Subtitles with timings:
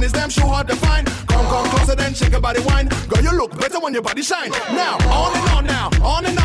[0.00, 1.06] mine is damn sure hard to find.
[1.28, 2.88] Come, come closer, then shake your body wine.
[3.08, 4.50] Girl, you look better when your body shine.
[4.72, 6.39] Now, on and on now, on and on.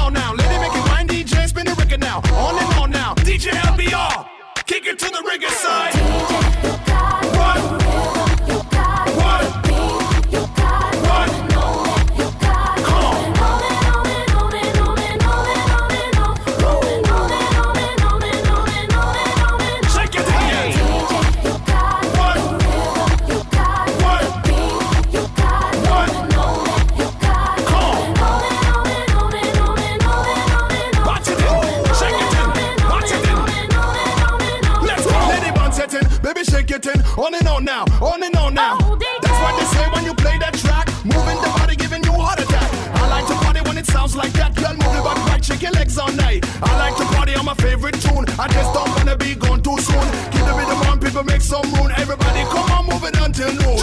[46.62, 48.25] I like to party on my favorite tune.
[48.39, 50.05] I just don't wanna be gone too soon.
[50.31, 51.91] Keep the rhythm on, people make some room.
[51.97, 53.75] Everybody come on, move it until noon.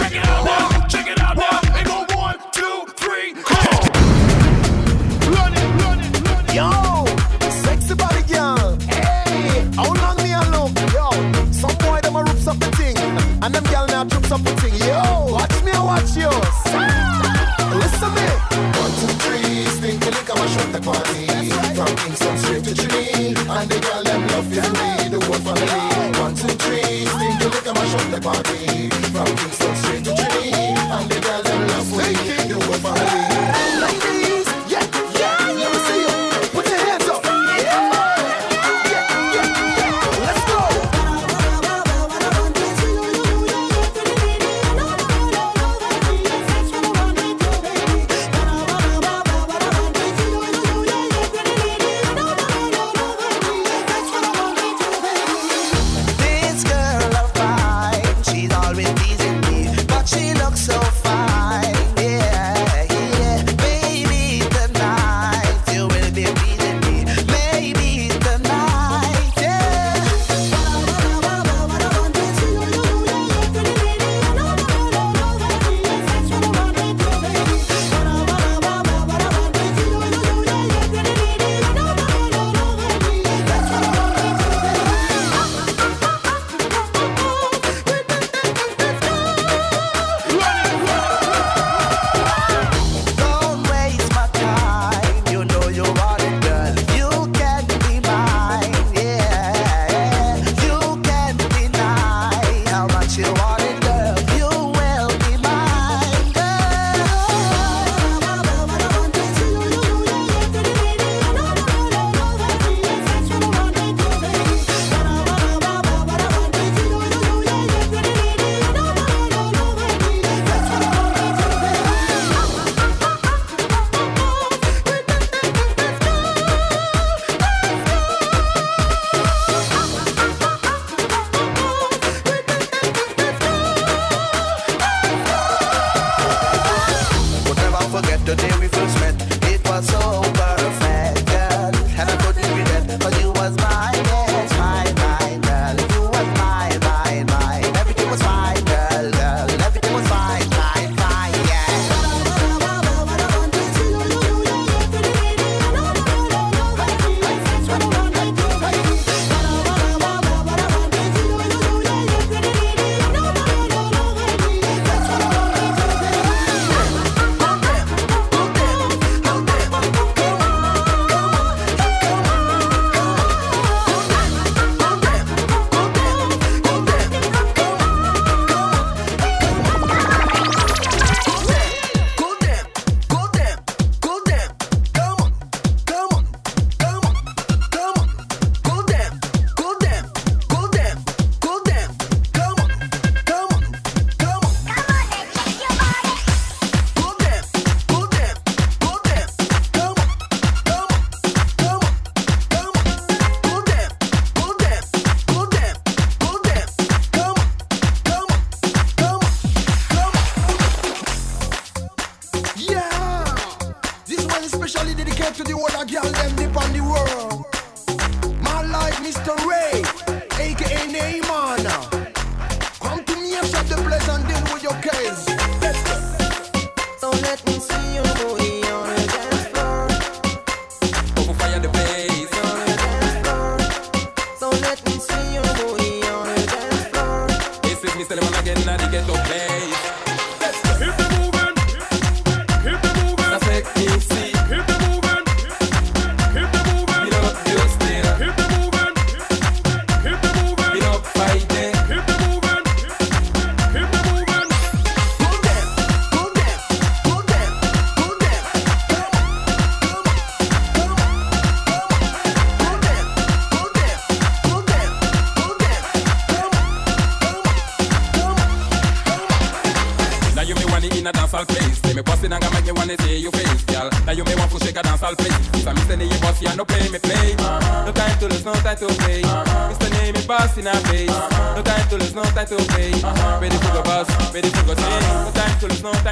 [28.23, 29.52] body from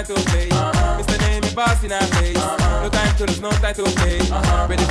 [0.03, 0.49] time to play.
[0.49, 0.97] Uh-huh.
[0.99, 2.37] It's name we boss in our face.
[2.37, 2.83] Uh-huh.
[2.83, 4.19] No time to lose, no time to play.
[4.19, 4.67] Uh-huh.
[4.69, 4.85] Ready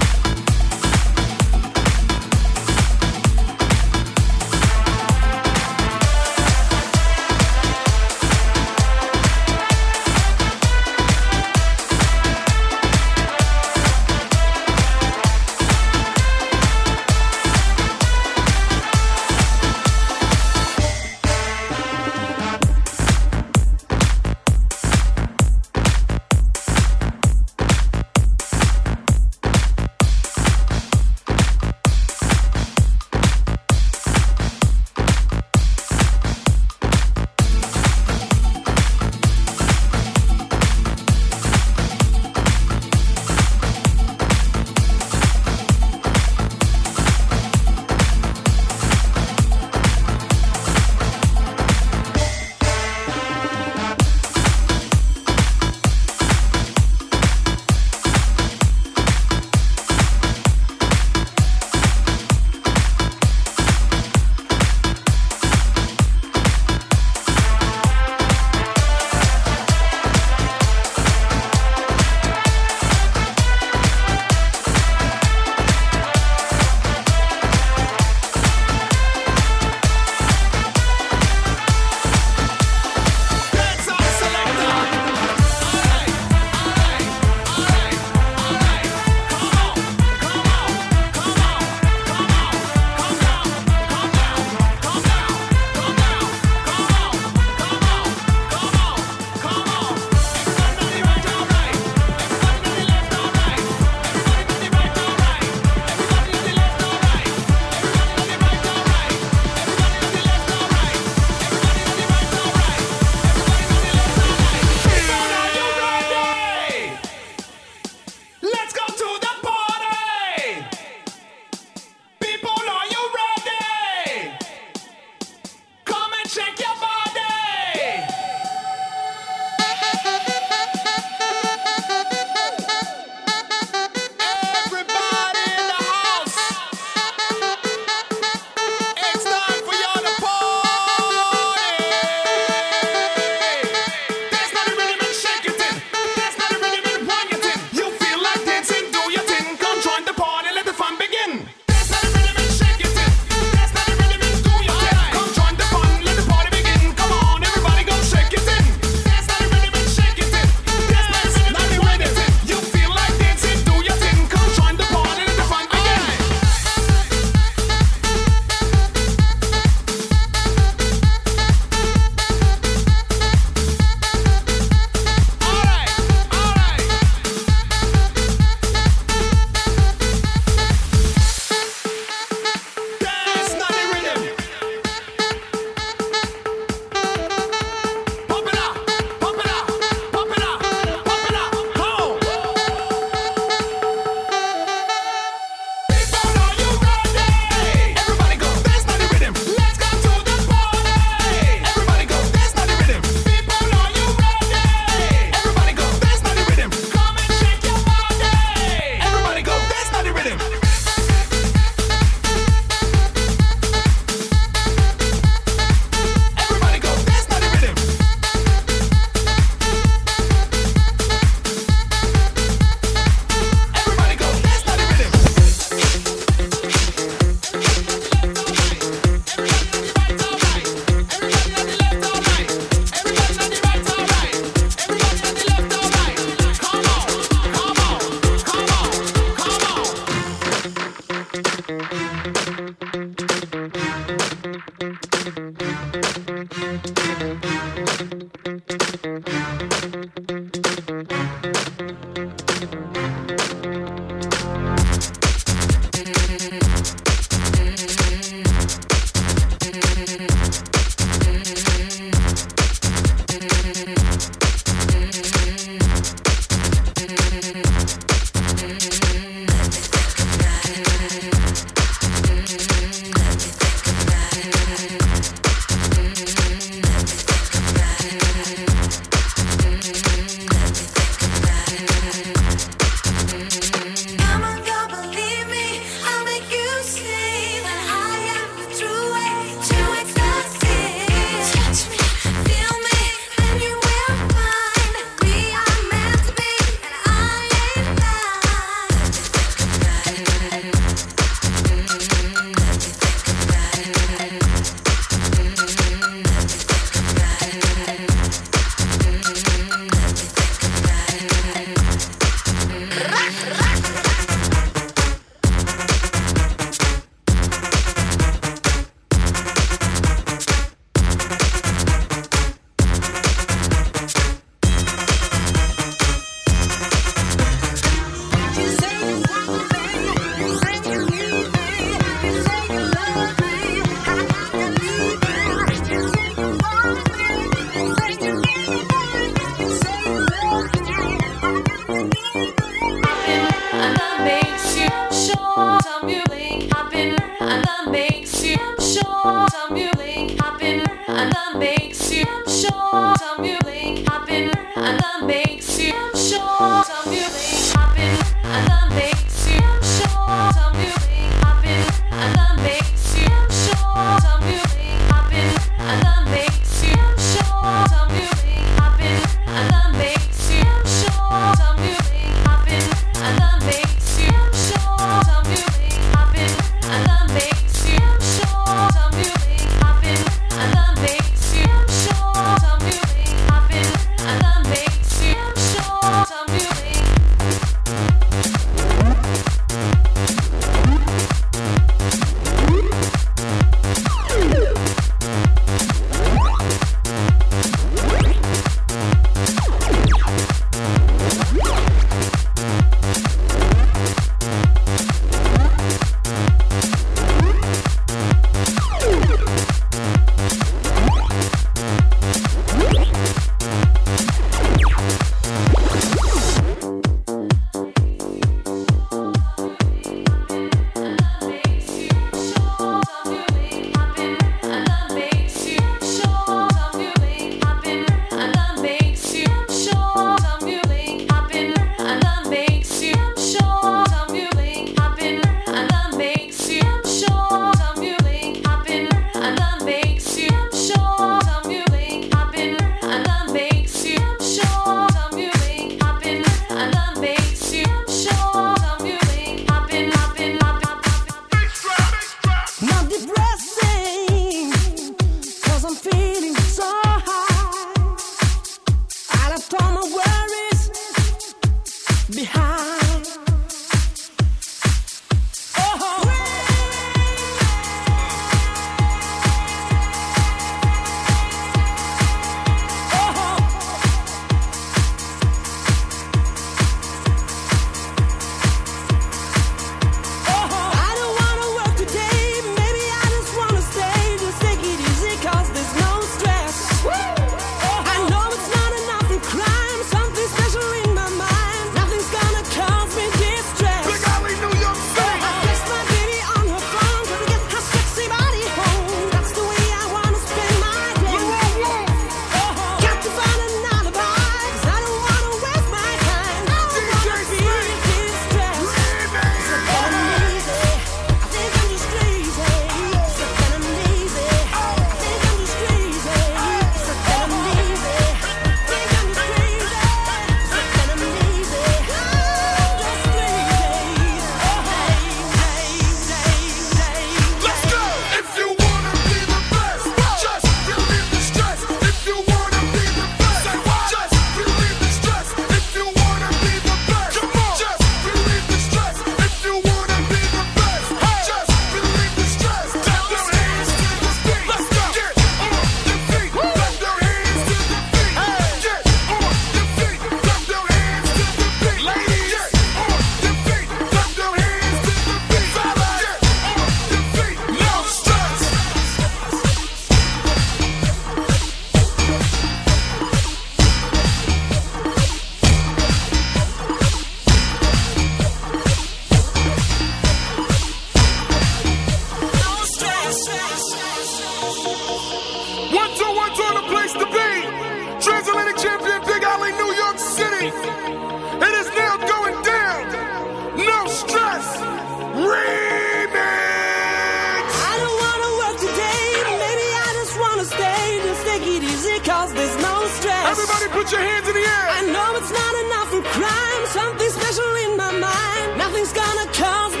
[593.51, 594.85] Everybody put your hands in the air.
[594.97, 596.83] I know it's not enough for crime.
[596.87, 598.77] Something special in my mind.
[598.77, 600.00] Nothing's gonna cause me.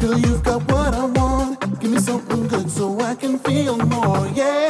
[0.00, 1.80] Girl, you've got what I want.
[1.80, 4.67] Give me something good so I can feel more, yeah.